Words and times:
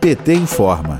PT 0.00 0.34
informa. 0.34 0.98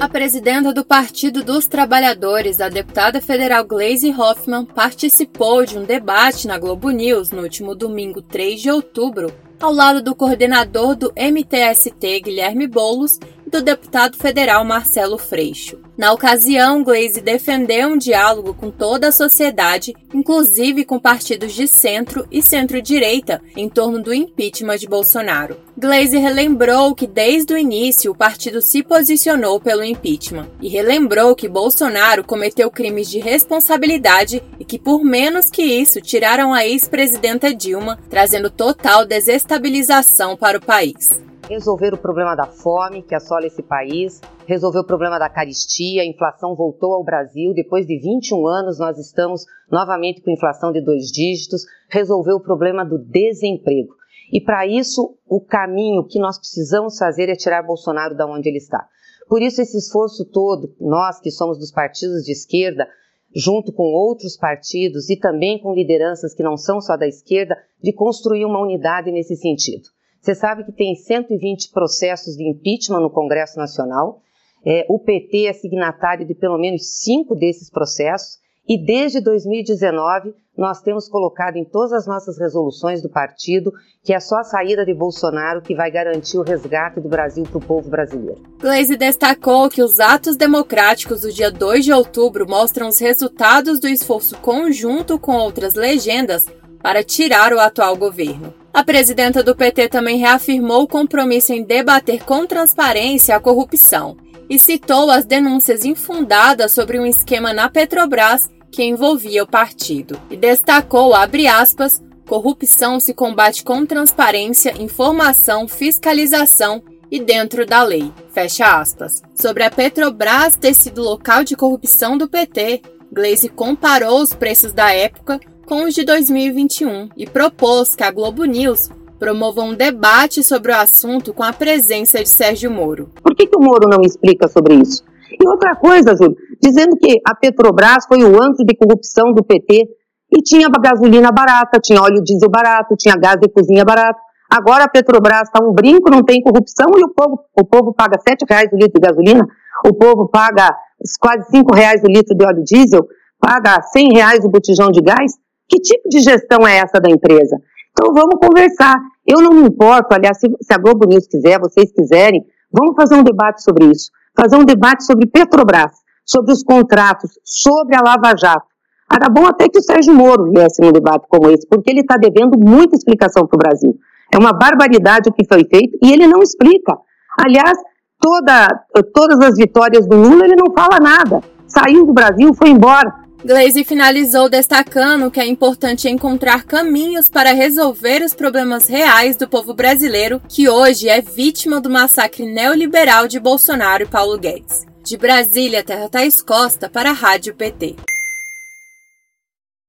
A 0.00 0.08
presidenta 0.08 0.72
do 0.72 0.84
Partido 0.84 1.42
dos 1.42 1.66
Trabalhadores, 1.66 2.60
a 2.60 2.68
deputada 2.68 3.20
federal 3.20 3.64
Gleisi 3.64 4.10
Hoffmann, 4.10 4.64
participou 4.64 5.66
de 5.66 5.76
um 5.76 5.84
debate 5.84 6.46
na 6.46 6.56
Globo 6.56 6.90
News 6.90 7.30
no 7.30 7.42
último 7.42 7.74
domingo 7.74 8.22
3 8.22 8.60
de 8.60 8.70
outubro, 8.70 9.32
ao 9.60 9.72
lado 9.72 10.00
do 10.00 10.14
coordenador 10.14 10.94
do 10.94 11.12
MTST, 11.16 12.20
Guilherme 12.20 12.66
Boulos, 12.68 13.18
e 13.18 13.37
do 13.48 13.62
deputado 13.62 14.16
federal 14.16 14.64
Marcelo 14.64 15.18
Freixo. 15.18 15.78
Na 15.96 16.12
ocasião, 16.12 16.84
Glaze 16.84 17.20
defendeu 17.20 17.88
um 17.88 17.98
diálogo 17.98 18.54
com 18.54 18.70
toda 18.70 19.08
a 19.08 19.12
sociedade, 19.12 19.94
inclusive 20.14 20.84
com 20.84 20.98
partidos 20.98 21.52
de 21.54 21.66
centro 21.66 22.26
e 22.30 22.40
centro-direita, 22.40 23.42
em 23.56 23.68
torno 23.68 24.00
do 24.00 24.14
impeachment 24.14 24.76
de 24.76 24.86
Bolsonaro. 24.86 25.56
Glaze 25.76 26.18
relembrou 26.18 26.94
que 26.94 27.06
desde 27.06 27.54
o 27.54 27.58
início 27.58 28.12
o 28.12 28.14
partido 28.14 28.62
se 28.62 28.82
posicionou 28.82 29.58
pelo 29.58 29.82
impeachment 29.82 30.48
e 30.60 30.68
relembrou 30.68 31.34
que 31.34 31.48
Bolsonaro 31.48 32.22
cometeu 32.22 32.70
crimes 32.70 33.10
de 33.10 33.18
responsabilidade 33.18 34.42
e 34.60 34.64
que 34.64 34.78
por 34.78 35.02
menos 35.02 35.50
que 35.50 35.62
isso 35.62 36.00
tiraram 36.00 36.54
a 36.54 36.64
ex-presidenta 36.66 37.52
Dilma, 37.52 37.98
trazendo 38.08 38.50
total 38.50 39.04
desestabilização 39.04 40.36
para 40.36 40.58
o 40.58 40.64
país 40.64 41.08
resolver 41.48 41.94
o 41.94 41.98
problema 41.98 42.34
da 42.34 42.46
fome 42.46 43.02
que 43.02 43.14
assola 43.14 43.46
esse 43.46 43.62
país, 43.62 44.20
resolver 44.46 44.80
o 44.80 44.86
problema 44.86 45.18
da 45.18 45.30
caristia, 45.30 46.02
a 46.02 46.06
inflação 46.06 46.54
voltou 46.54 46.92
ao 46.92 47.02
Brasil, 47.02 47.54
depois 47.54 47.86
de 47.86 47.98
21 47.98 48.46
anos 48.46 48.78
nós 48.78 48.98
estamos 48.98 49.46
novamente 49.70 50.20
com 50.20 50.30
inflação 50.30 50.70
de 50.70 50.82
dois 50.82 51.06
dígitos, 51.06 51.62
resolver 51.88 52.34
o 52.34 52.40
problema 52.40 52.84
do 52.84 52.98
desemprego. 52.98 53.94
E 54.30 54.42
para 54.42 54.66
isso, 54.66 55.16
o 55.26 55.40
caminho 55.40 56.06
que 56.06 56.18
nós 56.18 56.38
precisamos 56.38 56.98
fazer 56.98 57.30
é 57.30 57.34
tirar 57.34 57.62
Bolsonaro 57.62 58.14
da 58.14 58.26
onde 58.26 58.46
ele 58.46 58.58
está. 58.58 58.86
Por 59.26 59.40
isso, 59.40 59.62
esse 59.62 59.78
esforço 59.78 60.26
todo, 60.26 60.74
nós 60.78 61.18
que 61.18 61.30
somos 61.30 61.58
dos 61.58 61.72
partidos 61.72 62.24
de 62.24 62.32
esquerda, 62.32 62.86
junto 63.34 63.72
com 63.72 63.84
outros 63.84 64.36
partidos 64.36 65.08
e 65.08 65.16
também 65.16 65.58
com 65.58 65.74
lideranças 65.74 66.34
que 66.34 66.42
não 66.42 66.58
são 66.58 66.80
só 66.80 66.96
da 66.96 67.06
esquerda, 67.06 67.56
de 67.82 67.92
construir 67.92 68.44
uma 68.44 68.60
unidade 68.60 69.10
nesse 69.10 69.34
sentido. 69.36 69.88
Você 70.20 70.34
sabe 70.34 70.64
que 70.64 70.72
tem 70.72 70.94
120 70.94 71.70
processos 71.70 72.36
de 72.36 72.48
impeachment 72.48 73.00
no 73.00 73.10
Congresso 73.10 73.58
Nacional. 73.58 74.20
É, 74.66 74.84
o 74.88 74.98
PT 74.98 75.46
é 75.46 75.52
signatário 75.52 76.26
de 76.26 76.34
pelo 76.34 76.58
menos 76.58 77.00
cinco 77.00 77.34
desses 77.34 77.70
processos. 77.70 78.38
E 78.68 78.76
desde 78.76 79.20
2019, 79.20 80.34
nós 80.54 80.82
temos 80.82 81.08
colocado 81.08 81.56
em 81.56 81.64
todas 81.64 81.92
as 81.92 82.06
nossas 82.06 82.36
resoluções 82.36 83.00
do 83.00 83.08
partido 83.08 83.72
que 84.02 84.12
é 84.12 84.20
só 84.20 84.36
a 84.36 84.44
saída 84.44 84.84
de 84.84 84.92
Bolsonaro 84.92 85.62
que 85.62 85.74
vai 85.74 85.90
garantir 85.90 86.36
o 86.36 86.42
resgate 86.42 87.00
do 87.00 87.08
Brasil 87.08 87.44
para 87.44 87.58
o 87.58 87.60
povo 87.60 87.88
brasileiro. 87.88 88.42
Gleisi 88.58 88.96
destacou 88.96 89.70
que 89.70 89.82
os 89.82 90.00
atos 90.00 90.36
democráticos 90.36 91.20
do 91.20 91.32
dia 91.32 91.50
2 91.50 91.84
de 91.84 91.92
outubro 91.92 92.46
mostram 92.48 92.88
os 92.88 92.98
resultados 92.98 93.78
do 93.78 93.88
esforço 93.88 94.36
conjunto 94.38 95.18
com 95.18 95.32
outras 95.36 95.74
legendas 95.74 96.44
para 96.82 97.02
tirar 97.02 97.52
o 97.52 97.60
atual 97.60 97.96
governo. 97.96 98.54
A 98.72 98.84
presidenta 98.84 99.42
do 99.42 99.56
PT 99.56 99.88
também 99.88 100.18
reafirmou 100.18 100.82
o 100.82 100.88
compromisso 100.88 101.52
em 101.52 101.62
debater 101.62 102.24
com 102.24 102.46
transparência 102.46 103.34
a 103.34 103.40
corrupção 103.40 104.16
e 104.48 104.58
citou 104.58 105.10
as 105.10 105.24
denúncias 105.24 105.84
infundadas 105.84 106.72
sobre 106.72 106.98
um 106.98 107.06
esquema 107.06 107.52
na 107.52 107.68
Petrobras 107.68 108.48
que 108.70 108.84
envolvia 108.84 109.42
o 109.42 109.46
partido. 109.46 110.20
E 110.30 110.36
destacou, 110.36 111.14
abre 111.14 111.46
aspas, 111.46 112.02
corrupção 112.26 113.00
se 113.00 113.12
combate 113.12 113.64
com 113.64 113.84
transparência, 113.84 114.74
informação, 114.80 115.66
fiscalização 115.66 116.82
e 117.10 117.18
dentro 117.18 117.66
da 117.66 117.82
lei. 117.82 118.12
Fecha 118.32 118.78
aspas. 118.78 119.22
Sobre 119.34 119.64
a 119.64 119.70
Petrobras 119.70 120.54
ter 120.54 120.74
sido 120.74 121.02
local 121.02 121.42
de 121.42 121.56
corrupção 121.56 122.16
do 122.16 122.28
PT, 122.28 122.82
Gleisi 123.10 123.48
comparou 123.48 124.20
os 124.20 124.34
preços 124.34 124.72
da 124.72 124.92
época 124.92 125.40
os 125.76 125.94
de 125.94 126.04
2021 126.04 127.10
e 127.16 127.26
propôs 127.26 127.94
que 127.94 128.02
a 128.02 128.10
Globo 128.10 128.44
News 128.44 128.88
promova 129.18 129.62
um 129.62 129.74
debate 129.74 130.42
sobre 130.42 130.72
o 130.72 130.76
assunto 130.76 131.34
com 131.34 131.42
a 131.42 131.52
presença 131.52 132.22
de 132.22 132.28
Sérgio 132.28 132.70
Moro. 132.70 133.10
Por 133.22 133.34
que, 133.34 133.46
que 133.46 133.56
o 133.56 133.60
Moro 133.60 133.88
não 133.88 134.00
explica 134.02 134.48
sobre 134.48 134.74
isso? 134.74 135.04
E 135.30 135.48
outra 135.48 135.76
coisa, 135.76 136.16
Júlio, 136.16 136.36
dizendo 136.62 136.96
que 136.96 137.20
a 137.26 137.34
Petrobras 137.34 138.06
foi 138.06 138.22
o 138.22 138.42
antro 138.42 138.64
de 138.64 138.74
corrupção 138.76 139.32
do 139.32 139.44
PT 139.44 139.86
e 140.32 140.42
tinha 140.42 140.68
gasolina 140.68 141.30
barata, 141.30 141.78
tinha 141.80 142.00
óleo 142.00 142.22
diesel 142.22 142.50
barato, 142.50 142.96
tinha 142.96 143.14
gás 143.16 143.36
de 143.40 143.48
cozinha 143.48 143.84
barato. 143.84 144.18
Agora 144.50 144.84
a 144.84 144.88
Petrobras 144.88 145.42
está 145.42 145.62
um 145.62 145.72
brinco, 145.72 146.10
não 146.10 146.22
tem 146.22 146.40
corrupção 146.40 146.86
e 146.96 147.04
o 147.04 147.12
povo, 147.12 147.40
o 147.54 147.64
povo 147.64 147.92
paga 147.94 148.18
sete 148.26 148.44
reais 148.48 148.70
o 148.72 148.76
litro 148.76 149.00
de 149.00 149.06
gasolina, 149.06 149.46
o 149.86 149.92
povo 149.92 150.28
paga 150.28 150.74
quase 151.20 151.50
cinco 151.50 151.74
reais 151.74 152.02
o 152.02 152.10
litro 152.10 152.34
de 152.34 152.44
óleo 152.44 152.64
diesel, 152.64 153.06
paga 153.38 153.82
cem 153.82 154.08
reais 154.12 154.44
o 154.44 154.48
botijão 154.48 154.88
de 154.90 155.02
gás. 155.02 155.32
Que 155.68 155.78
tipo 155.80 156.08
de 156.08 156.20
gestão 156.20 156.66
é 156.66 156.78
essa 156.78 157.00
da 157.00 157.10
empresa? 157.10 157.56
Então 157.92 158.12
vamos 158.14 158.36
conversar. 158.40 158.98
Eu 159.26 159.42
não 159.42 159.50
me 159.50 159.68
importo, 159.68 160.14
aliás, 160.14 160.38
se, 160.38 160.46
se 160.60 160.72
a 160.72 160.78
Globo 160.78 161.06
News 161.06 161.26
quiser, 161.26 161.58
vocês 161.58 161.92
quiserem, 161.92 162.42
vamos 162.72 162.94
fazer 162.96 163.14
um 163.16 163.22
debate 163.22 163.62
sobre 163.62 163.86
isso. 163.86 164.10
Fazer 164.34 164.56
um 164.56 164.64
debate 164.64 165.04
sobre 165.04 165.26
Petrobras, 165.26 165.92
sobre 166.24 166.52
os 166.52 166.62
contratos, 166.62 167.32
sobre 167.44 167.96
a 167.96 168.00
Lava 168.00 168.34
Jato. 168.36 168.66
Era 169.10 169.28
bom 169.30 169.46
até 169.46 169.68
que 169.68 169.78
o 169.78 169.82
Sérgio 169.82 170.14
Moro 170.14 170.50
viesse 170.50 170.80
num 170.82 170.92
debate 170.92 171.26
como 171.28 171.50
esse, 171.50 171.66
porque 171.66 171.90
ele 171.90 172.00
está 172.00 172.16
devendo 172.16 172.58
muita 172.58 172.94
explicação 172.94 173.46
para 173.46 173.56
o 173.56 173.58
Brasil. 173.58 173.94
É 174.32 174.38
uma 174.38 174.52
barbaridade 174.52 175.30
o 175.30 175.32
que 175.32 175.46
foi 175.46 175.64
feito 175.64 175.98
e 176.02 176.12
ele 176.12 176.26
não 176.26 176.40
explica. 176.40 176.94
Aliás, 177.38 177.78
toda, 178.20 178.68
todas 179.14 179.40
as 179.40 179.56
vitórias 179.56 180.06
do 180.06 180.16
Lula 180.16 180.44
ele 180.44 180.56
não 180.56 180.74
fala 180.74 180.98
nada. 181.00 181.40
Saiu 181.66 182.04
do 182.04 182.12
Brasil, 182.12 182.52
foi 182.54 182.68
embora. 182.68 183.12
Glaze 183.44 183.84
finalizou 183.84 184.48
destacando 184.48 185.30
que 185.30 185.38
é 185.38 185.46
importante 185.46 186.08
encontrar 186.08 186.64
caminhos 186.64 187.28
para 187.28 187.52
resolver 187.52 188.22
os 188.22 188.34
problemas 188.34 188.88
reais 188.88 189.36
do 189.36 189.48
povo 189.48 189.72
brasileiro, 189.72 190.42
que 190.48 190.68
hoje 190.68 191.08
é 191.08 191.20
vítima 191.20 191.80
do 191.80 191.88
massacre 191.88 192.44
neoliberal 192.44 193.28
de 193.28 193.38
Bolsonaro 193.38 194.02
e 194.02 194.06
Paulo 194.06 194.36
Guedes. 194.36 194.84
De 195.04 195.16
Brasília, 195.16 195.84
Terra 195.84 196.08
Thaís 196.08 196.42
Costa 196.42 196.88
para 196.88 197.10
a 197.10 197.14
Rádio 197.14 197.54
PT. 197.54 197.94